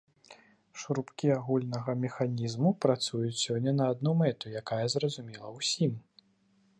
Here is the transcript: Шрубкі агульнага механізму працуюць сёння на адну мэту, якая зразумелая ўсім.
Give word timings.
Шрубкі 0.83 1.27
агульнага 1.33 1.95
механізму 2.05 2.71
працуюць 2.87 3.39
сёння 3.43 3.71
на 3.81 3.89
адну 3.97 4.11
мэту, 4.25 4.45
якая 4.65 4.83
зразумелая 4.95 5.53
ўсім. 5.59 5.93